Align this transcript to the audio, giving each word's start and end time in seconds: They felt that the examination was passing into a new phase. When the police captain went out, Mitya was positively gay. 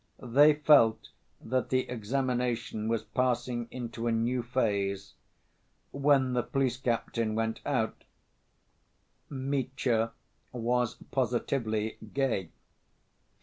They 0.33 0.55
felt 0.55 1.09
that 1.41 1.69
the 1.69 1.87
examination 1.87 2.87
was 2.87 3.03
passing 3.03 3.67
into 3.69 4.07
a 4.07 4.11
new 4.11 4.41
phase. 4.41 5.13
When 5.91 6.33
the 6.33 6.41
police 6.41 6.75
captain 6.77 7.35
went 7.35 7.59
out, 7.67 8.03
Mitya 9.29 10.13
was 10.53 10.95
positively 11.11 11.99
gay. 12.15 12.49